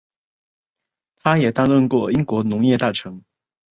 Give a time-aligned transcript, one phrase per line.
[1.15, 3.23] 他也担任过英国农业大臣。